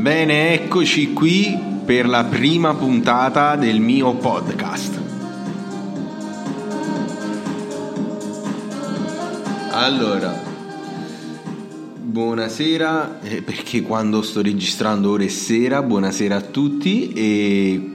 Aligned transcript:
Bene, 0.00 0.52
eccoci 0.52 1.12
qui 1.12 1.58
per 1.84 2.06
la 2.06 2.24
prima 2.24 2.74
puntata 2.74 3.56
del 3.56 3.80
mio 3.80 4.14
podcast. 4.14 5.00
Allora, 9.70 10.42
buonasera, 11.94 13.20
eh, 13.22 13.42
perché 13.42 13.82
quando 13.82 14.22
sto 14.22 14.42
registrando 14.42 15.10
ora 15.10 15.24
è 15.24 15.28
sera, 15.28 15.82
buonasera 15.82 16.36
a 16.36 16.40
tutti, 16.42 17.12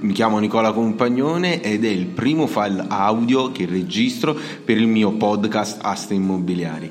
mi 0.00 0.12
chiamo 0.12 0.38
Nicola 0.38 0.72
Compagnone 0.72 1.60
ed 1.60 1.84
è 1.84 1.88
il 1.88 2.06
primo 2.06 2.46
file 2.46 2.84
audio 2.88 3.50
che 3.52 3.66
registro 3.66 4.34
per 4.64 4.78
il 4.78 4.86
mio 4.86 5.12
podcast 5.12 5.80
Aste 5.82 6.14
Immobiliari. 6.14 6.90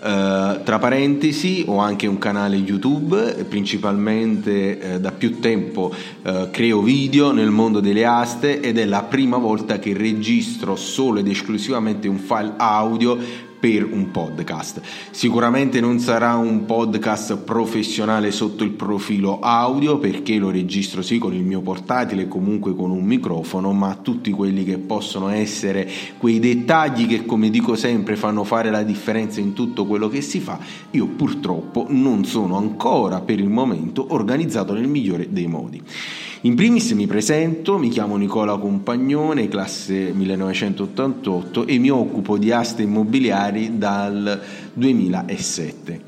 Uh, 0.00 0.62
tra 0.62 0.78
parentesi 0.78 1.64
ho 1.66 1.78
anche 1.78 2.06
un 2.06 2.18
canale 2.18 2.54
YouTube, 2.54 3.44
principalmente 3.48 4.78
uh, 4.80 4.98
da 5.00 5.10
più 5.10 5.40
tempo 5.40 5.92
uh, 6.22 6.50
creo 6.52 6.82
video 6.82 7.32
nel 7.32 7.50
mondo 7.50 7.80
delle 7.80 8.04
aste 8.04 8.60
ed 8.60 8.78
è 8.78 8.84
la 8.84 9.02
prima 9.02 9.38
volta 9.38 9.80
che 9.80 9.92
registro 9.94 10.76
solo 10.76 11.18
ed 11.18 11.26
esclusivamente 11.26 12.06
un 12.06 12.18
file 12.18 12.52
audio 12.58 13.46
per 13.58 13.84
un 13.84 14.10
podcast. 14.10 14.80
Sicuramente 15.10 15.80
non 15.80 15.98
sarà 15.98 16.36
un 16.36 16.64
podcast 16.64 17.38
professionale 17.38 18.30
sotto 18.30 18.64
il 18.64 18.70
profilo 18.70 19.40
audio 19.40 19.98
perché 19.98 20.36
lo 20.36 20.50
registro 20.50 21.02
sì 21.02 21.18
con 21.18 21.34
il 21.34 21.42
mio 21.42 21.60
portatile 21.60 22.28
comunque 22.28 22.74
con 22.74 22.90
un 22.90 23.04
microfono, 23.04 23.72
ma 23.72 23.98
tutti 24.00 24.30
quelli 24.30 24.64
che 24.64 24.78
possono 24.78 25.28
essere 25.28 25.88
quei 26.18 26.38
dettagli 26.38 27.06
che 27.06 27.24
come 27.24 27.50
dico 27.50 27.74
sempre 27.74 28.16
fanno 28.16 28.44
fare 28.44 28.70
la 28.70 28.82
differenza 28.82 29.40
in 29.40 29.52
tutto 29.52 29.86
quello 29.86 30.08
che 30.08 30.20
si 30.20 30.40
fa, 30.40 30.58
io 30.92 31.06
purtroppo 31.06 31.86
non 31.88 32.24
sono 32.24 32.56
ancora 32.56 33.20
per 33.20 33.40
il 33.40 33.48
momento 33.48 34.06
organizzato 34.10 34.72
nel 34.72 34.88
migliore 34.88 35.26
dei 35.30 35.46
modi. 35.46 35.82
In 36.42 36.54
primis 36.54 36.92
mi 36.92 37.08
presento, 37.08 37.78
mi 37.78 37.88
chiamo 37.88 38.14
Nicola 38.14 38.56
Compagnone, 38.58 39.48
classe 39.48 40.12
1988 40.14 41.66
e 41.66 41.78
mi 41.78 41.90
occupo 41.90 42.38
di 42.38 42.52
aste 42.52 42.82
immobiliari 42.82 43.76
dal 43.76 44.40
2007. 44.72 46.00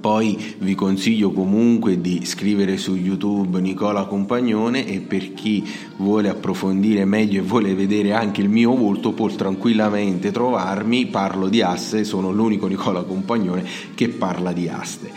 Poi 0.00 0.54
vi 0.58 0.76
consiglio 0.76 1.32
comunque 1.32 2.00
di 2.00 2.24
scrivere 2.24 2.76
su 2.76 2.94
YouTube 2.94 3.60
Nicola 3.60 4.04
Compagnone 4.04 4.86
e 4.86 5.00
per 5.00 5.34
chi 5.34 5.68
vuole 5.96 6.28
approfondire 6.28 7.04
meglio 7.04 7.40
e 7.40 7.44
vuole 7.44 7.74
vedere 7.74 8.12
anche 8.12 8.42
il 8.42 8.48
mio 8.48 8.72
volto 8.76 9.14
può 9.14 9.26
tranquillamente 9.26 10.30
trovarmi, 10.30 11.06
parlo 11.06 11.48
di 11.48 11.60
aste, 11.60 12.04
sono 12.04 12.30
l'unico 12.30 12.68
Nicola 12.68 13.02
Compagnone 13.02 13.64
che 13.96 14.10
parla 14.10 14.52
di 14.52 14.68
aste. 14.68 15.10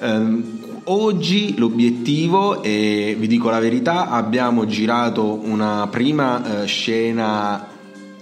Um, 0.00 0.59
Oggi 0.84 1.56
l'obiettivo, 1.58 2.62
e 2.62 3.14
vi 3.18 3.26
dico 3.26 3.50
la 3.50 3.58
verità, 3.58 4.08
abbiamo 4.08 4.66
girato 4.66 5.38
una 5.42 5.86
prima 5.88 6.62
eh, 6.62 6.66
scena 6.66 7.66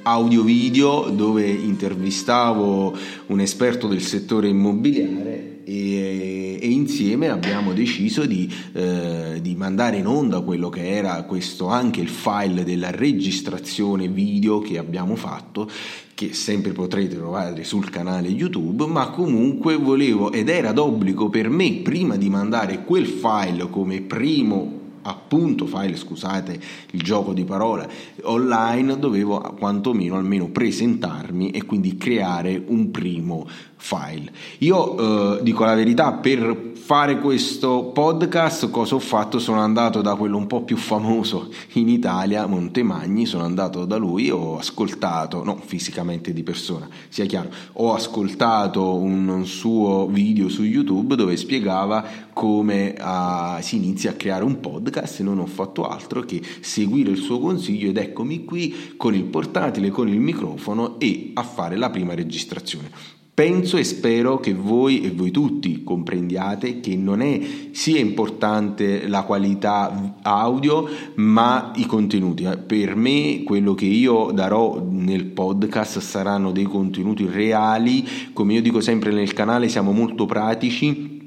audio-video 0.03 1.11
dove 1.11 1.47
intervistavo 1.47 2.97
un 3.27 3.41
esperto 3.41 3.87
del 3.87 4.03
settore 4.03 4.49
immobiliare 4.49 5.58
e, 5.69 6.59
e 6.61 6.71
insieme 6.71 7.29
abbiamo 7.29 7.75
deciso 7.75 8.25
di, 8.25 8.51
eh, 8.73 9.39
di, 9.43 9.55
mandare 9.55 9.99
in 9.99 10.07
onda 10.07 10.41
quello 10.41 10.71
che 10.71 10.89
era 10.89 11.23
questo 11.25 11.69
anche 11.69 12.01
il 12.01 12.09
file 12.09 12.65
della 12.65 12.91
registrazione 12.91 14.09
video 14.09 14.61
che 14.61 14.79
abbiamo 14.79 15.15
fatto 15.15 15.71
che 16.15 16.33
sempre 16.33 16.73
potrete 16.73 17.17
trovare 17.17 17.63
sul 17.65 17.91
canale 17.91 18.29
YouTube, 18.29 18.87
ma 18.87 19.11
comunque 19.11 19.77
volevo 19.77 20.33
ed 20.33 20.49
era 20.49 20.73
d'obbligo 20.73 21.29
per 21.29 21.51
me 21.51 21.75
prima 21.75 22.17
di 22.17 22.31
mandare 22.31 22.85
quel 22.85 23.07
file 23.07 23.69
come 23.69 24.01
primo 24.01 24.87
appunto 25.09 25.67
file, 25.67 25.97
scusate 25.97 26.61
il 26.93 27.03
gioco 27.03 27.33
di 27.33 27.45
parole, 27.45 27.91
online 28.23 28.99
dovevo 28.99 29.55
quantomeno 29.59 30.17
almeno 30.17 30.49
presentarmi 30.49 31.51
e 31.51 31.65
quindi 31.65 31.97
creare 31.97 32.63
un 32.67 32.91
primo 32.91 33.47
file. 33.77 34.31
Io 34.59 35.39
eh, 35.39 35.43
dico 35.43 35.65
la 35.65 35.75
verità, 35.75 36.13
per 36.13 36.73
fare 36.75 37.19
questo 37.19 37.91
podcast 37.93 38.71
cosa 38.71 38.95
ho 38.95 38.99
fatto? 38.99 39.39
Sono 39.39 39.61
andato 39.61 40.01
da 40.01 40.15
quello 40.15 40.37
un 40.37 40.47
po' 40.47 40.63
più 40.63 40.77
famoso 40.77 41.51
in 41.73 41.89
Italia, 41.89 42.47
Montemagni, 42.47 43.27
sono 43.27 43.45
andato 43.45 43.85
da 43.85 43.97
lui, 43.97 44.31
ho 44.31 44.59
ascoltato, 44.59 45.45
non 45.45 45.59
fisicamente 45.59 46.33
di 46.33 46.43
persona, 46.43 46.89
sia 47.09 47.27
chiaro, 47.27 47.51
ho 47.75 47.93
ascoltato 47.93 48.95
un 48.95 49.45
suo 49.45 50.07
video 50.07 50.49
su 50.49 50.63
YouTube 50.63 51.15
dove 51.15 51.37
spiegava 51.37 52.05
come 52.39 52.95
uh, 52.97 53.61
si 53.61 53.75
inizia 53.75 54.13
a 54.13 54.15
creare 54.15 54.45
un 54.45 54.61
podcast 54.61 55.19
e 55.19 55.23
non 55.25 55.41
ho 55.41 55.47
fatto 55.47 55.89
altro 55.89 56.21
che 56.21 56.41
seguire 56.61 57.11
il 57.11 57.17
suo 57.17 57.41
consiglio 57.41 57.89
ed 57.89 57.97
eccomi 57.97 58.45
qui 58.45 58.93
con 58.97 59.13
il 59.13 59.25
portatile, 59.25 59.91
con 59.91 60.07
il 60.07 60.21
microfono 60.21 61.01
e 61.01 61.33
a 61.35 61.43
fare 61.43 61.77
la 61.77 61.91
prima 61.91 62.15
registrazione. 62.15 62.91
Penso 63.35 63.77
e 63.77 63.83
spero 63.83 64.39
che 64.39 64.55
voi 64.55 65.01
e 65.01 65.11
voi 65.11 65.33
tutti 65.33 65.83
comprendiate 65.83 66.79
che 66.79 66.95
non 66.95 67.23
è 67.23 67.41
sia 67.73 67.99
importante 67.99 69.09
la 69.09 69.23
qualità 69.23 70.19
audio, 70.23 70.89
ma 71.17 71.73
i 71.75 71.87
contenuti. 71.87 72.47
Per 72.69 72.95
me 72.95 73.43
quello 73.43 73.75
che 73.75 73.87
io 73.87 74.31
darò 74.33 74.81
nel 74.89 75.25
podcast 75.25 75.99
saranno 75.99 76.53
dei 76.53 76.65
contenuti 76.65 77.27
reali, 77.27 78.07
come 78.33 78.55
io 78.55 78.63
dico 78.63 78.81
sempre 78.81 79.11
nel 79.11 79.33
canale 79.33 79.69
siamo 79.69 79.91
molto 79.91 80.25
pratici 80.25 81.18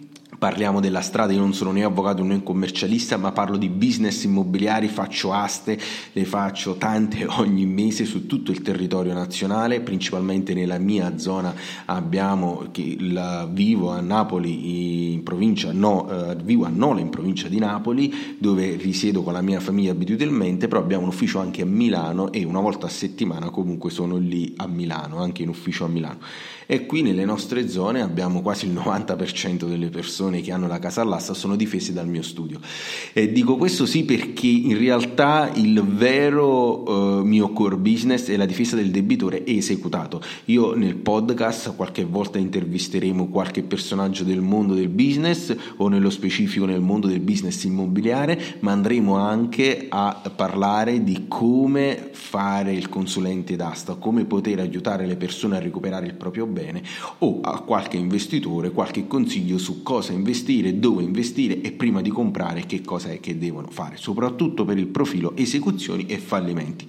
parliamo 0.41 0.79
della 0.79 1.01
strada, 1.01 1.33
io 1.33 1.39
non 1.39 1.53
sono 1.53 1.71
né 1.71 1.83
avvocato 1.83 2.23
né 2.23 2.41
commercialista, 2.41 3.15
ma 3.15 3.31
parlo 3.31 3.57
di 3.57 3.69
business 3.69 4.23
immobiliari, 4.23 4.87
faccio 4.87 5.33
aste, 5.33 5.79
le 6.13 6.25
faccio 6.25 6.77
tante 6.77 7.27
ogni 7.37 7.67
mese 7.67 8.05
su 8.05 8.25
tutto 8.25 8.49
il 8.49 8.63
territorio 8.63 9.13
nazionale, 9.13 9.81
principalmente 9.81 10.55
nella 10.55 10.79
mia 10.79 11.19
zona 11.19 11.53
abbiamo 11.85 12.69
che 12.71 12.95
la, 12.97 13.47
vivo 13.47 13.91
a 13.91 14.01
Napoli 14.01 15.13
in 15.13 15.21
provincia 15.21 15.71
no, 15.73 16.09
eh, 16.09 16.35
vivo 16.43 16.65
a 16.65 16.69
Nola 16.69 17.01
in 17.01 17.11
provincia 17.11 17.47
di 17.47 17.59
Napoli, 17.59 18.35
dove 18.39 18.77
risiedo 18.77 19.21
con 19.21 19.33
la 19.33 19.41
mia 19.41 19.59
famiglia 19.59 19.91
abitualmente, 19.91 20.67
però 20.67 20.81
abbiamo 20.81 21.03
un 21.03 21.09
ufficio 21.09 21.37
anche 21.37 21.61
a 21.61 21.65
Milano 21.65 22.31
e 22.31 22.43
una 22.45 22.61
volta 22.61 22.87
a 22.87 22.89
settimana 22.89 23.51
comunque 23.51 23.91
sono 23.91 24.17
lì 24.17 24.55
a 24.57 24.65
Milano, 24.65 25.21
anche 25.21 25.43
in 25.43 25.49
ufficio 25.49 25.85
a 25.85 25.87
Milano. 25.87 26.17
E 26.65 26.85
qui 26.85 27.01
nelle 27.01 27.25
nostre 27.25 27.67
zone 27.67 28.01
abbiamo 28.01 28.41
quasi 28.41 28.65
il 28.65 28.73
90% 28.73 29.67
delle 29.67 29.89
persone 29.89 30.30
che 30.39 30.53
hanno 30.53 30.67
la 30.67 30.79
casa 30.79 31.01
all'asta 31.01 31.33
sono 31.33 31.57
difese 31.57 31.91
dal 31.91 32.07
mio 32.07 32.21
studio. 32.21 32.59
E 33.11 33.31
dico 33.31 33.57
questo 33.57 33.85
sì 33.85 34.05
perché 34.05 34.47
in 34.47 34.77
realtà 34.77 35.51
il 35.55 35.83
vero 35.83 37.19
uh, 37.19 37.25
mio 37.25 37.49
core 37.51 37.75
business 37.75 38.29
è 38.29 38.37
la 38.37 38.45
difesa 38.45 38.77
del 38.77 38.91
debitore 38.91 39.45
esecutato. 39.45 40.21
Io 40.45 40.75
nel 40.75 40.95
podcast 40.95 41.75
qualche 41.75 42.05
volta 42.05 42.37
intervisteremo 42.37 43.27
qualche 43.27 43.63
personaggio 43.63 44.23
del 44.23 44.41
mondo 44.41 44.73
del 44.73 44.89
business 44.89 45.53
o 45.77 45.87
nello 45.87 46.09
specifico 46.09 46.65
nel 46.65 46.81
mondo 46.81 47.07
del 47.07 47.19
business 47.19 47.63
immobiliare, 47.63 48.57
ma 48.59 48.71
andremo 48.71 49.17
anche 49.17 49.87
a 49.89 50.31
parlare 50.33 51.03
di 51.03 51.25
come 51.27 52.09
fare 52.11 52.73
il 52.73 52.87
consulente 52.87 53.55
d'asta, 53.55 53.95
come 53.95 54.25
poter 54.25 54.59
aiutare 54.59 55.05
le 55.05 55.15
persone 55.15 55.57
a 55.57 55.59
recuperare 55.59 56.05
il 56.05 56.13
proprio 56.13 56.45
bene 56.45 56.81
o 57.19 57.39
a 57.41 57.61
qualche 57.61 57.97
investitore 57.97 58.71
qualche 58.71 59.07
consiglio 59.07 59.57
su 59.57 59.83
cosa 59.83 60.11
investire, 60.11 60.20
dove 60.79 61.03
investire 61.03 61.61
e 61.61 61.71
prima 61.71 62.01
di 62.01 62.09
comprare 62.09 62.65
che 62.65 62.81
cosa 62.81 63.09
è 63.09 63.19
che 63.19 63.37
devono 63.37 63.69
fare, 63.69 63.97
soprattutto 63.97 64.65
per 64.65 64.77
il 64.77 64.87
profilo 64.87 65.35
esecuzioni 65.35 66.05
e 66.05 66.17
fallimenti. 66.17 66.85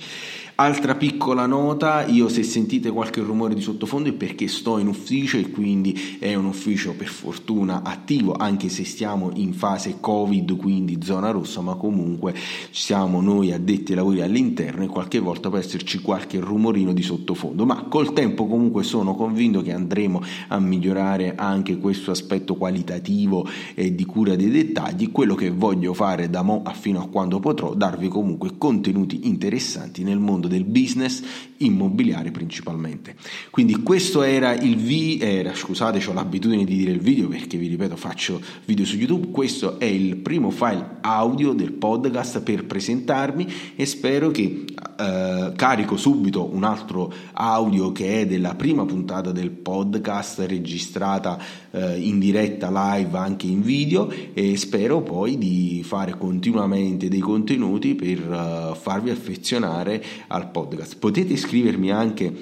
Altra 0.54 0.94
piccola 0.94 1.46
nota, 1.46 2.04
io 2.04 2.28
se 2.28 2.42
sentite 2.42 2.90
qualche 2.90 3.22
rumore 3.22 3.54
di 3.54 3.62
sottofondo 3.62 4.10
è 4.10 4.12
perché 4.12 4.48
sto 4.48 4.76
in 4.76 4.86
ufficio 4.86 5.38
e 5.38 5.50
quindi 5.50 6.18
è 6.18 6.34
un 6.34 6.44
ufficio 6.44 6.92
per 6.94 7.06
fortuna 7.06 7.82
attivo, 7.82 8.34
anche 8.34 8.68
se 8.68 8.84
stiamo 8.84 9.30
in 9.36 9.54
fase 9.54 9.96
Covid, 9.98 10.54
quindi 10.56 10.98
zona 11.02 11.30
rossa, 11.30 11.62
ma 11.62 11.74
comunque 11.76 12.34
siamo 12.70 13.22
noi 13.22 13.50
addetti 13.50 13.92
ai 13.92 13.96
lavori 13.96 14.20
all'interno 14.20 14.84
e 14.84 14.88
qualche 14.88 15.20
volta 15.20 15.48
può 15.48 15.56
esserci 15.56 16.00
qualche 16.00 16.38
rumorino 16.38 16.92
di 16.92 17.02
sottofondo, 17.02 17.64
ma 17.64 17.84
col 17.84 18.12
tempo 18.12 18.46
comunque 18.46 18.82
sono 18.82 19.14
convinto 19.14 19.62
che 19.62 19.72
andremo 19.72 20.20
a 20.48 20.60
migliorare 20.60 21.34
anche 21.34 21.78
questo 21.78 22.10
aspetto 22.10 22.56
qualitativo 22.56 23.48
e 23.74 23.94
di 23.94 24.04
cura 24.04 24.36
dei 24.36 24.50
dettagli. 24.50 25.10
Quello 25.10 25.34
che 25.34 25.50
voglio 25.50 25.94
fare 25.94 26.28
da 26.28 26.42
mo 26.42 26.60
a 26.62 26.74
fino 26.74 27.00
a 27.00 27.08
quando 27.08 27.40
potrò, 27.40 27.72
darvi 27.72 28.08
comunque 28.08 28.58
contenuti 28.58 29.26
interessanti 29.26 30.04
nel 30.04 30.18
mondo 30.18 30.40
mondo 30.42 30.48
del 30.48 30.64
business 30.64 31.22
immobiliare 31.64 32.30
principalmente. 32.30 33.14
Quindi 33.50 33.82
questo 33.82 34.22
era 34.22 34.54
il 34.54 34.76
video, 34.76 35.26
era, 35.26 35.54
scusate 35.54 36.02
ho 36.06 36.12
l'abitudine 36.12 36.64
di 36.64 36.76
dire 36.76 36.92
il 36.92 37.00
video 37.00 37.28
perché 37.28 37.56
vi 37.56 37.68
ripeto 37.68 37.96
faccio 37.96 38.40
video 38.64 38.84
su 38.84 38.96
YouTube, 38.96 39.30
questo 39.30 39.78
è 39.78 39.84
il 39.84 40.16
primo 40.16 40.50
file 40.50 40.98
audio 41.00 41.52
del 41.52 41.72
podcast 41.72 42.40
per 42.42 42.64
presentarmi 42.64 43.46
e 43.76 43.86
spero 43.86 44.30
che 44.30 44.64
eh, 44.98 45.52
carico 45.56 45.96
subito 45.96 46.52
un 46.52 46.64
altro 46.64 47.12
audio 47.32 47.92
che 47.92 48.20
è 48.20 48.26
della 48.26 48.54
prima 48.54 48.84
puntata 48.84 49.32
del 49.32 49.50
podcast 49.50 50.40
registrata 50.40 51.38
eh, 51.70 51.98
in 51.98 52.18
diretta 52.18 52.70
live 52.70 53.16
anche 53.16 53.46
in 53.46 53.62
video 53.62 54.12
e 54.32 54.56
spero 54.56 55.02
poi 55.02 55.38
di 55.38 55.82
fare 55.84 56.16
continuamente 56.16 57.08
dei 57.08 57.20
contenuti 57.20 57.94
per 57.94 58.18
uh, 58.18 58.74
farvi 58.74 59.10
affezionare 59.10 60.02
al 60.28 60.50
podcast. 60.50 60.96
Potete 60.98 61.36
iscrivermi 61.52 61.90
anche 61.90 62.32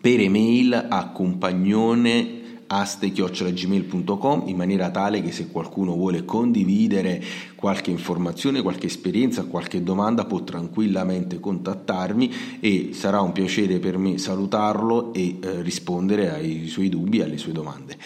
per 0.00 0.18
email 0.18 0.86
a 0.88 1.10
compagnone 1.10 2.38
aste-gmail.com 2.66 4.44
in 4.46 4.56
maniera 4.56 4.90
tale 4.90 5.22
che 5.22 5.32
se 5.32 5.48
qualcuno 5.48 5.94
vuole 5.94 6.24
condividere 6.24 7.22
qualche 7.54 7.90
informazione, 7.90 8.62
qualche 8.62 8.86
esperienza, 8.86 9.44
qualche 9.44 9.82
domanda 9.82 10.24
può 10.24 10.42
tranquillamente 10.42 11.38
contattarmi 11.38 12.32
e 12.60 12.90
sarà 12.92 13.20
un 13.20 13.32
piacere 13.32 13.78
per 13.78 13.98
me 13.98 14.18
salutarlo 14.18 15.12
e 15.12 15.38
eh, 15.40 15.62
rispondere 15.62 16.30
ai 16.30 16.66
suoi 16.66 16.88
dubbi, 16.88 17.22
alle 17.22 17.38
sue 17.38 17.52
domande. 17.52 17.96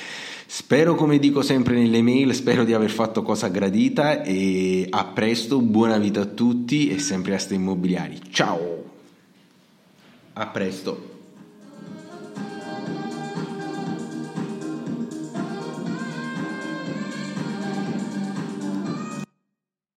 Spero, 0.47 0.95
come 0.95 1.19
dico 1.19 1.43
sempre 1.43 1.75
nelle 1.75 2.03
mail, 2.03 2.35
spero 2.35 2.65
di 2.65 2.73
aver 2.75 2.91
fatto 2.91 3.23
cosa 3.23 3.49
gradita 3.49 4.23
e 4.23 4.87
a 4.89 5.05
presto, 5.07 5.61
buona 5.61 5.99
vita 5.99 6.23
a 6.23 6.27
tutti 6.27 6.89
e 6.89 6.99
sempre 6.99 7.35
a 7.35 7.39
ste 7.39 7.55
immobiliari. 7.55 8.19
Ciao! 8.31 8.84
A 10.35 10.47
presto! 10.47 11.14